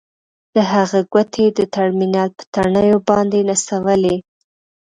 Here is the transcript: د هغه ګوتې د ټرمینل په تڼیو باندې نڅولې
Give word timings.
د 0.55 0.57
هغه 0.71 0.99
ګوتې 1.13 1.45
د 1.57 1.59
ټرمینل 1.73 2.29
په 2.37 2.43
تڼیو 2.53 2.97
باندې 3.09 3.39
نڅولې 3.49 4.15